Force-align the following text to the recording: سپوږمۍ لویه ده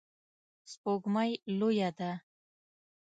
سپوږمۍ 0.71 1.31
لویه 1.59 1.89
ده 1.97 2.11